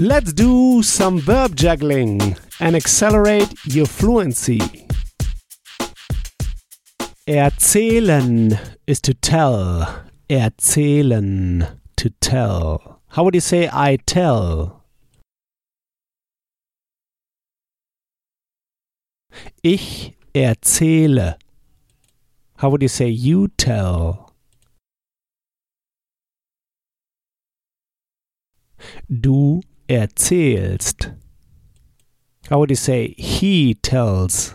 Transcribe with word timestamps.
Let's 0.00 0.32
do 0.32 0.80
some 0.84 1.18
verb 1.18 1.56
juggling 1.56 2.36
and 2.60 2.76
accelerate 2.76 3.52
your 3.64 3.86
fluency. 3.86 4.60
Erzählen 7.26 8.60
is 8.86 9.00
to 9.00 9.12
tell. 9.12 10.04
Erzählen, 10.30 11.80
to 11.96 12.10
tell. 12.20 13.00
How 13.08 13.24
would 13.24 13.34
you 13.34 13.40
say 13.40 13.68
I 13.72 13.96
tell? 14.06 14.84
Ich 19.64 20.12
erzähle. 20.32 21.38
How 22.58 22.70
would 22.70 22.82
you 22.82 22.88
say 22.88 23.08
you 23.08 23.48
tell? 23.48 24.32
Du 29.10 29.60
erzählst. 29.88 31.12
How 32.48 32.58
would 32.58 32.70
you 32.70 32.76
say 32.76 33.14
he 33.18 33.74
tells? 33.74 34.54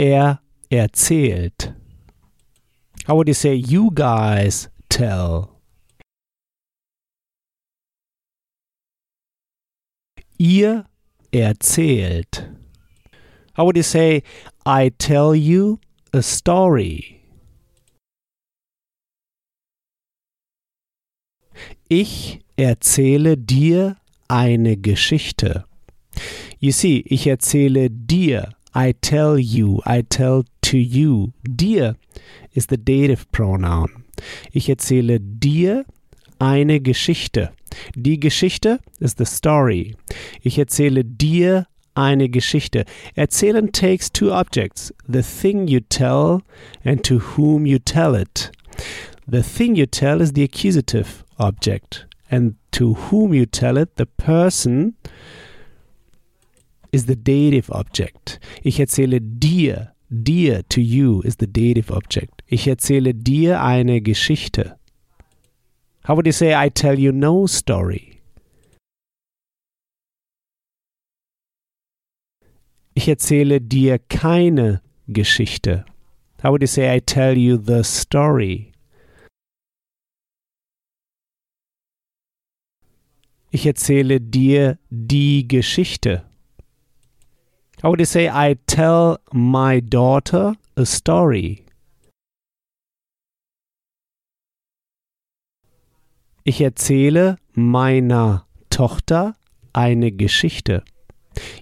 Er 0.00 0.40
erzählt. 0.70 1.74
How 3.06 3.16
would 3.16 3.28
you 3.28 3.34
say 3.34 3.54
you 3.54 3.90
guys 3.92 4.68
tell? 4.88 5.60
Ihr 10.38 10.86
erzählt. 11.32 12.48
How 13.54 13.64
would 13.64 13.76
you 13.76 13.82
say 13.82 14.22
I 14.64 14.90
tell 14.90 15.34
you 15.34 15.78
a 16.12 16.22
story? 16.22 17.21
Ich 21.88 22.40
erzähle 22.56 23.36
dir 23.36 23.96
eine 24.28 24.76
Geschichte. 24.76 25.64
You 26.58 26.72
see, 26.72 27.02
ich 27.06 27.26
erzähle 27.26 27.90
dir. 27.90 28.50
I 28.74 28.94
tell 29.00 29.38
you, 29.38 29.80
I 29.86 30.02
tell 30.02 30.44
to 30.62 30.76
you. 30.76 31.32
Dir 31.46 31.96
is 32.54 32.66
the 32.70 32.78
dative 32.78 33.26
pronoun. 33.32 34.04
Ich 34.52 34.68
erzähle 34.68 35.20
dir 35.20 35.84
eine 36.38 36.80
Geschichte. 36.80 37.50
Die 37.94 38.18
Geschichte 38.18 38.80
ist 39.00 39.18
the 39.18 39.24
story. 39.24 39.96
Ich 40.42 40.58
erzähle 40.58 41.04
dir 41.04 41.66
eine 41.94 42.28
Geschichte. 42.28 42.84
Erzählen 43.14 43.70
takes 43.72 44.10
two 44.10 44.32
objects, 44.32 44.92
the 45.06 45.22
thing 45.22 45.68
you 45.68 45.80
tell 45.80 46.40
and 46.84 47.02
to 47.04 47.20
whom 47.36 47.66
you 47.66 47.78
tell 47.78 48.14
it. 48.14 48.50
The 49.26 49.42
thing 49.42 49.76
you 49.76 49.86
tell 49.86 50.20
is 50.20 50.32
the 50.34 50.44
accusative 50.44 51.21
object, 51.38 52.06
and 52.30 52.54
to 52.72 52.94
whom 52.94 53.34
you 53.34 53.46
tell 53.46 53.76
it, 53.76 53.96
the 53.96 54.06
person 54.06 54.94
is 56.92 57.06
the 57.06 57.16
dative 57.16 57.70
object. 57.70 58.38
Ich 58.62 58.78
erzähle 58.78 59.20
dir, 59.20 59.92
dir 60.10 60.62
to 60.68 60.80
you 60.80 61.22
is 61.22 61.36
the 61.38 61.46
dative 61.46 61.90
object. 61.90 62.42
Ich 62.46 62.66
erzähle 62.66 63.14
dir 63.14 63.62
eine 63.62 64.00
Geschichte. 64.00 64.76
How 66.04 66.16
would 66.16 66.26
you 66.26 66.32
say 66.32 66.54
I 66.54 66.68
tell 66.68 66.98
you 66.98 67.12
no 67.12 67.46
story? 67.46 68.20
Ich 72.94 73.08
erzähle 73.08 73.60
dir 73.60 73.98
keine 73.98 74.82
Geschichte. 75.08 75.86
How 76.42 76.50
would 76.50 76.60
you 76.60 76.66
say 76.66 76.94
I 76.94 77.00
tell 77.00 77.38
you 77.38 77.56
the 77.56 77.82
story? 77.84 78.71
Ich 83.54 83.66
erzähle 83.66 84.18
dir 84.18 84.78
die 84.88 85.46
Geschichte. 85.46 86.24
How 87.82 87.90
would 87.90 88.00
you 88.00 88.06
say 88.06 88.26
I 88.26 88.56
tell 88.66 89.18
my 89.30 89.82
daughter 89.82 90.56
a 90.74 90.86
story? 90.86 91.66
Ich 96.44 96.62
erzähle 96.62 97.36
meiner 97.52 98.46
Tochter 98.70 99.36
eine 99.74 100.12
Geschichte. 100.12 100.82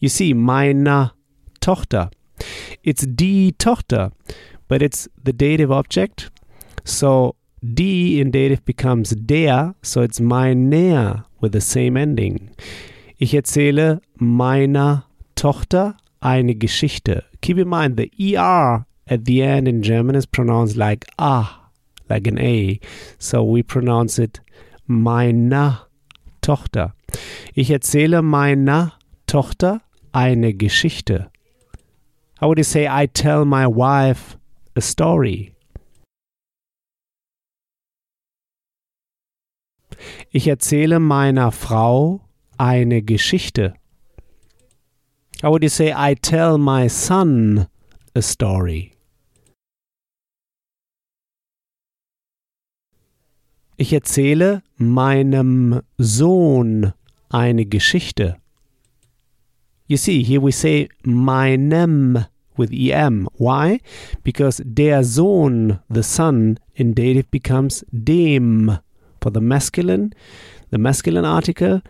You 0.00 0.08
see, 0.08 0.34
meiner 0.34 1.14
Tochter. 1.60 2.10
It's 2.82 3.04
die 3.06 3.52
Tochter, 3.58 4.10
but 4.66 4.82
it's 4.82 5.08
the 5.24 5.32
dative 5.32 5.72
object. 5.72 6.32
So 6.82 7.36
die 7.62 8.18
in 8.18 8.32
dative 8.32 8.62
becomes 8.62 9.14
der, 9.16 9.76
so 9.82 10.02
it's 10.02 10.18
meiner 10.18 11.25
with 11.40 11.52
the 11.52 11.60
same 11.60 11.96
ending. 11.96 12.50
Ich 13.18 13.34
erzähle 13.34 14.00
meiner 14.16 15.04
Tochter 15.34 15.96
eine 16.20 16.54
Geschichte. 16.54 17.24
Keep 17.40 17.58
in 17.58 17.68
mind 17.68 17.98
the 17.98 18.10
er 18.34 18.86
at 19.08 19.24
the 19.24 19.42
end 19.42 19.68
in 19.68 19.82
German 19.82 20.16
is 20.16 20.26
pronounced 20.26 20.76
like 20.76 21.06
ah, 21.18 21.70
like 22.08 22.26
an 22.26 22.38
a. 22.38 22.78
So 23.18 23.44
we 23.44 23.62
pronounce 23.62 24.18
it 24.18 24.40
meiner 24.86 25.86
Tochter. 26.42 26.94
Ich 27.54 27.70
erzähle 27.70 28.22
meiner 28.22 28.92
Tochter 29.26 29.80
eine 30.12 30.54
Geschichte. 30.54 31.30
How 32.40 32.48
would 32.48 32.58
you 32.58 32.64
say 32.64 32.86
I 32.86 33.06
tell 33.06 33.44
my 33.44 33.66
wife 33.66 34.36
a 34.74 34.80
story? 34.80 35.55
Ich 40.30 40.48
erzähle 40.48 40.98
meiner 40.98 41.52
Frau 41.52 42.20
eine 42.58 43.02
Geschichte. 43.02 43.74
How 45.42 45.50
would 45.50 45.62
you 45.62 45.68
say 45.68 45.92
I 45.92 46.14
tell 46.14 46.58
my 46.58 46.88
son 46.88 47.66
a 48.14 48.22
story? 48.22 48.92
Ich 53.76 53.92
erzähle 53.92 54.62
meinem 54.76 55.82
Sohn 55.98 56.92
eine 57.28 57.66
Geschichte. 57.66 58.38
You 59.86 59.96
see, 59.96 60.24
here 60.24 60.42
we 60.42 60.50
say 60.50 60.88
meinem 61.04 62.24
with 62.56 62.72
em. 62.72 63.28
Why? 63.38 63.80
Because 64.24 64.62
der 64.64 65.04
Sohn, 65.04 65.78
the 65.88 66.02
son, 66.02 66.58
in 66.74 66.94
dative 66.94 67.30
becomes 67.30 67.84
dem 67.92 68.78
for 69.26 69.30
the 69.32 69.40
masculine. 69.40 70.12
The 70.70 70.78
masculine 70.78 71.24
article 71.24 71.82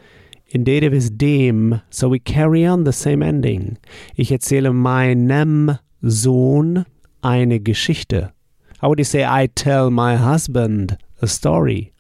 in 0.46 0.64
dative 0.64 0.94
is 0.94 1.10
dem, 1.10 1.82
so 1.90 2.08
we 2.08 2.18
carry 2.18 2.64
on 2.64 2.84
the 2.84 2.94
same 2.94 3.22
ending. 3.22 3.76
Ich 4.16 4.30
erzähle 4.30 4.72
meinem 4.72 5.78
Sohn 6.00 6.86
eine 7.22 7.60
Geschichte. 7.60 8.32
How 8.80 8.88
would 8.88 8.98
you 8.98 9.04
say 9.04 9.22
I 9.22 9.48
tell 9.48 9.90
my 9.90 10.16
husband 10.16 10.96
a 11.20 11.26
story? 11.26 11.92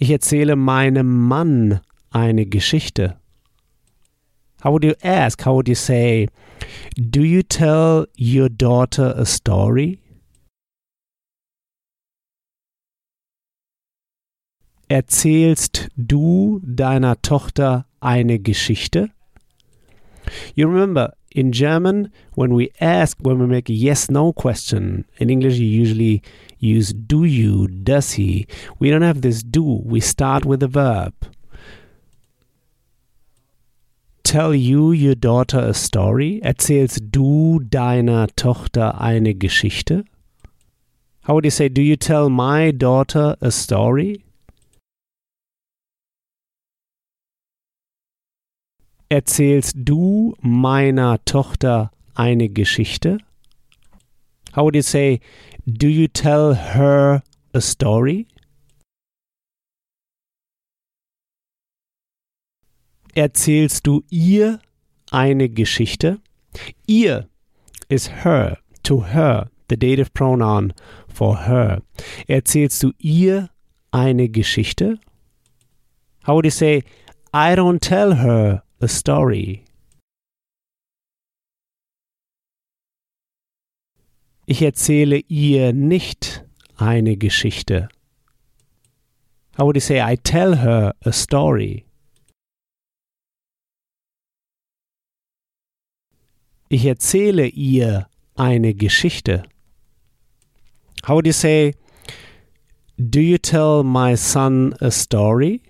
Ich 0.00 0.10
erzähle 0.10 0.56
meinem 0.56 1.28
Mann 1.28 1.80
eine 2.10 2.46
Geschichte. 2.46 3.16
How 4.64 4.72
would 4.72 4.82
you 4.82 4.94
ask? 5.04 5.40
How 5.42 5.54
would 5.54 5.68
you 5.68 5.76
say, 5.76 6.26
Do 6.96 7.22
you 7.22 7.44
tell 7.44 8.06
your 8.16 8.48
daughter 8.48 9.14
a 9.16 9.24
story? 9.24 10.00
Erzählst 14.88 15.88
du 15.96 16.60
deiner 16.64 17.20
Tochter 17.20 17.84
eine 18.00 18.38
Geschichte? 18.38 19.10
You 20.54 20.66
remember, 20.66 21.12
in 21.30 21.52
German, 21.52 22.10
when 22.34 22.56
we 22.56 22.70
ask, 22.80 23.18
when 23.20 23.38
we 23.38 23.46
make 23.46 23.68
a 23.68 23.74
yes 23.74 24.10
no 24.10 24.32
question, 24.32 25.04
in 25.18 25.28
English 25.28 25.58
you 25.58 25.66
usually 25.66 26.22
use 26.58 26.94
do 26.94 27.24
you, 27.24 27.68
does 27.68 28.12
he. 28.12 28.46
We 28.78 28.90
don't 28.90 29.02
have 29.02 29.20
this 29.20 29.42
do, 29.42 29.82
we 29.84 30.00
start 30.00 30.46
with 30.46 30.62
a 30.62 30.68
verb. 30.68 31.12
Tell 34.22 34.54
you 34.54 34.92
your 34.92 35.14
daughter 35.14 35.58
a 35.58 35.74
story? 35.74 36.40
Erzählst 36.42 37.00
du 37.12 37.60
deiner 37.60 38.26
Tochter 38.36 39.00
eine 39.00 39.34
Geschichte? 39.34 40.04
How 41.22 41.34
would 41.34 41.44
you 41.44 41.50
say, 41.50 41.68
do 41.68 41.82
you 41.82 41.96
tell 41.96 42.30
my 42.30 42.70
daughter 42.72 43.36
a 43.42 43.50
story? 43.50 44.24
Erzählst 49.08 49.74
du 49.76 50.36
meiner 50.40 51.24
Tochter 51.24 51.90
eine 52.14 52.48
Geschichte? 52.48 53.18
How 54.54 54.64
would 54.64 54.74
you 54.74 54.82
say, 54.82 55.20
do 55.66 55.86
you 55.86 56.08
tell 56.08 56.54
her 56.54 57.22
a 57.52 57.60
story? 57.60 58.26
Erzählst 63.14 63.86
du 63.86 64.04
ihr 64.10 64.60
eine 65.10 65.48
Geschichte? 65.48 66.20
Ihr 66.86 67.28
is 67.88 68.08
her, 68.24 68.58
to 68.82 69.04
her. 69.04 69.50
the 69.68 69.76
dative 69.76 70.12
pronoun 70.14 70.72
for 71.08 71.38
her. 71.46 71.82
Erzählst 72.26 72.82
du 72.82 72.92
ihr 72.98 73.50
eine 73.92 74.28
Geschichte? 74.28 74.98
How 76.26 76.34
would 76.34 76.44
you 76.44 76.50
say, 76.50 76.84
I 77.32 77.54
don't 77.54 77.80
tell 77.80 78.14
her 78.14 78.62
a 78.80 78.88
story? 78.88 79.64
Ich 84.46 84.62
erzähle 84.62 85.18
ihr 85.28 85.72
nicht 85.72 86.44
eine 86.76 87.16
Geschichte. 87.16 87.88
How 89.58 89.66
would 89.66 89.76
you 89.76 89.80
say, 89.80 90.00
I 90.00 90.16
tell 90.16 90.56
her 90.56 90.94
a 91.04 91.12
story? 91.12 91.84
Ich 96.70 96.84
erzähle 96.84 97.48
ihr 97.48 98.08
eine 98.36 98.74
Geschichte. 98.74 99.42
How 101.06 101.16
would 101.16 101.26
you 101.26 101.32
say, 101.32 101.74
Do 102.98 103.20
you 103.20 103.38
tell 103.38 103.84
my 103.84 104.16
son 104.16 104.74
a 104.80 104.90
story? 104.90 105.62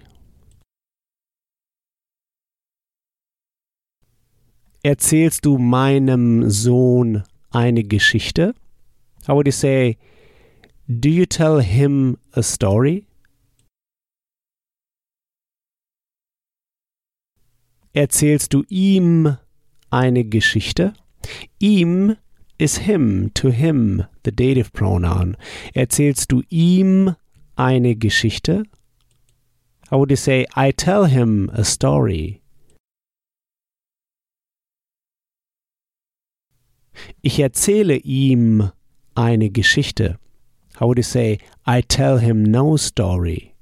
Erzählst 4.82 5.44
du 5.44 5.58
meinem 5.58 6.48
Sohn 6.50 7.24
eine 7.50 7.82
Geschichte? 7.82 8.54
How 9.26 9.34
would 9.34 9.46
you 9.46 9.52
say, 9.52 9.98
Do 10.86 11.08
you 11.08 11.26
tell 11.26 11.60
him 11.60 12.16
a 12.32 12.42
story? 12.42 13.04
Erzählst 17.92 18.54
du 18.54 18.64
ihm 18.68 19.36
eine 19.90 20.24
Geschichte? 20.24 20.94
Ihm 21.58 22.16
is 22.58 22.78
him, 22.78 23.32
to 23.34 23.50
him, 23.50 24.04
the 24.24 24.30
dative 24.30 24.72
pronoun. 24.72 25.36
Erzählst 25.74 26.30
du 26.30 26.42
ihm 26.48 27.16
eine 27.56 27.96
Geschichte? 27.96 28.62
How 29.90 29.98
would 29.98 30.10
you 30.10 30.16
say, 30.16 30.46
I 30.54 30.70
tell 30.70 31.06
him 31.06 31.50
a 31.52 31.64
story? 31.64 32.42
Ich 37.22 37.38
erzähle 37.38 37.96
ihm 37.96 38.70
eine 39.14 39.50
Geschichte. 39.50 40.18
How 40.78 40.88
would 40.88 40.98
you 40.98 41.02
say, 41.02 41.38
I 41.66 41.82
tell 41.82 42.18
him 42.18 42.42
no 42.42 42.76
story? 42.76 43.54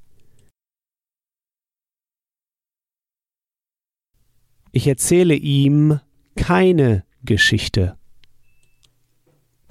Ich 4.72 4.86
erzähle 4.86 5.34
ihm 5.34 6.00
keine 6.36 7.04
Geschichte. 7.24 7.96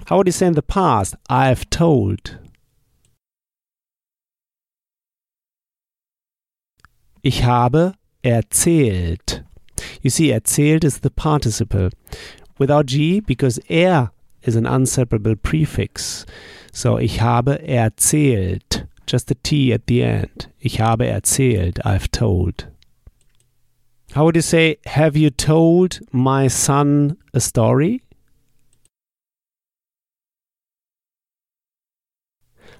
How 0.08 0.18
would 0.18 0.26
you 0.26 0.32
say 0.32 0.46
in 0.48 0.54
the 0.54 0.62
past, 0.62 1.16
I've 1.28 1.68
told? 1.70 2.38
Ich 7.22 7.44
habe 7.44 7.94
erzählt. 8.22 9.44
You 10.02 10.10
see, 10.10 10.30
erzählt 10.30 10.84
is 10.84 11.00
the 11.02 11.10
participle. 11.10 11.90
Without 12.58 12.86
G, 12.86 13.20
because 13.20 13.58
er 13.68 14.10
is 14.42 14.56
an 14.56 14.66
unseparable 14.66 15.36
prefix. 15.36 16.24
So, 16.72 16.98
ich 16.98 17.20
habe 17.20 17.62
erzählt. 17.66 18.86
Just 19.06 19.30
a 19.30 19.34
T 19.42 19.72
at 19.72 19.86
the 19.86 20.02
end. 20.02 20.48
Ich 20.58 20.80
habe 20.80 21.06
erzählt. 21.06 21.78
I've 21.84 22.10
told. 22.10 22.66
How 24.14 24.24
would 24.24 24.36
you 24.36 24.42
say, 24.42 24.78
have 24.86 25.16
you 25.16 25.30
told 25.30 26.00
my 26.12 26.48
son 26.48 27.16
a 27.34 27.40
story? 27.40 28.02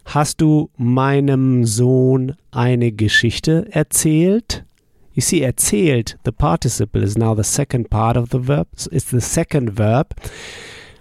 Hast 0.06 0.40
du 0.40 0.70
meinem 0.76 1.64
Sohn 1.64 2.36
eine 2.52 2.92
Geschichte 2.92 3.66
erzählt? 3.72 4.65
You 5.16 5.22
see, 5.22 5.40
erzählt, 5.40 6.16
the 6.24 6.30
participle 6.30 7.02
is 7.02 7.16
now 7.16 7.32
the 7.32 7.42
second 7.42 7.90
part 7.90 8.18
of 8.18 8.28
the 8.28 8.38
verb. 8.38 8.68
It's 8.92 9.10
the 9.10 9.22
second 9.22 9.70
verb. 9.70 10.14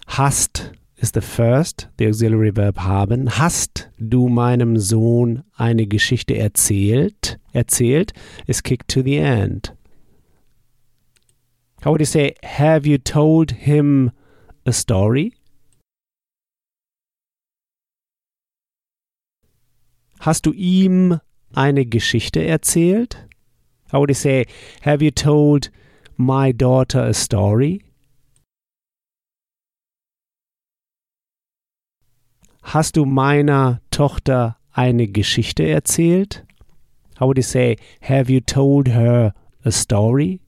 Hast 0.08 0.72
is 0.96 1.12
the 1.12 1.20
first, 1.20 1.88
the 1.98 2.08
auxiliary 2.08 2.52
verb 2.52 2.78
haben. 2.78 3.28
Hast 3.28 3.90
du 4.00 4.30
meinem 4.30 4.78
Sohn 4.78 5.44
eine 5.58 5.86
Geschichte 5.86 6.38
erzählt? 6.38 7.38
Erzählt 7.52 8.14
is 8.48 8.64
kicked 8.64 8.88
to 8.88 9.04
the 9.04 9.18
end. 9.18 9.74
How 11.84 11.92
would 11.92 12.00
you 12.00 12.06
say, 12.06 12.36
have 12.42 12.88
you 12.88 12.98
told 12.98 13.52
him 13.52 14.14
a 14.66 14.72
story? 14.72 15.34
Hast 20.22 20.46
du 20.46 20.54
ihm 20.54 21.20
eine 21.54 21.86
Geschichte 21.86 22.46
erzählt? 22.46 23.28
How 23.92 24.00
would 24.00 24.16
say, 24.16 24.46
have 24.82 25.02
you 25.02 25.12
told 25.12 25.70
my 26.18 26.52
daughter 26.52 27.00
a 27.00 27.14
story? 27.14 27.82
Hast 32.64 32.96
du 32.96 33.06
meiner 33.06 33.82
Tochter 33.92 34.58
eine 34.74 35.08
Geschichte 35.08 35.64
erzählt? 35.64 36.44
How 37.20 37.28
would 37.28 37.38
you 37.38 37.44
say, 37.44 37.78
have 38.02 38.30
you 38.30 38.42
told 38.42 38.88
her 38.88 39.34
a 39.64 39.72
story? 39.72 40.42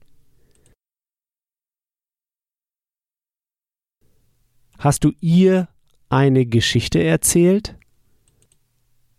Hast 4.80 5.04
du 5.04 5.12
ihr 5.20 5.68
eine 6.10 6.44
Geschichte 6.44 7.02
erzählt? 7.02 7.76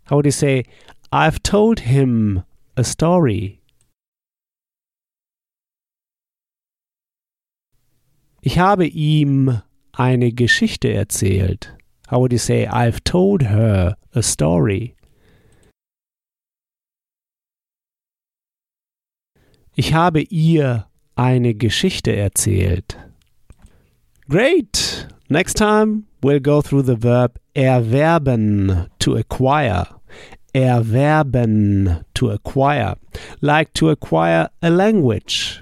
How 0.09 0.17
would 0.17 0.25
you 0.25 0.31
say, 0.31 0.65
I've 1.11 1.41
told 1.41 1.79
him 1.79 2.43
a 2.75 2.83
story? 2.83 3.58
Ich 8.41 8.57
habe 8.57 8.87
ihm 8.87 9.61
eine 9.91 10.31
Geschichte 10.31 10.93
erzählt. 10.93 11.75
How 12.09 12.19
would 12.19 12.31
you 12.31 12.39
say, 12.39 12.65
I've 12.67 13.03
told 13.03 13.43
her 13.43 13.97
a 14.13 14.21
story? 14.21 14.95
Ich 19.75 19.93
habe 19.93 20.21
ihr 20.21 20.87
eine 21.15 21.53
Geschichte 21.53 22.15
erzählt. 22.15 22.97
Great! 24.29 25.07
Next 25.29 25.57
time 25.57 26.05
we'll 26.21 26.39
go 26.39 26.61
through 26.61 26.83
the 26.83 26.95
verb 26.95 27.39
erwerben 27.55 28.87
to 28.99 29.15
acquire. 29.15 29.85
Erwerben 30.53 32.03
to 32.15 32.31
acquire, 32.31 32.95
like 33.41 33.73
to 33.73 33.89
acquire 33.89 34.49
a 34.61 34.69
language. 34.69 35.61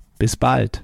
Bis 0.21 0.37
bald. 0.37 0.83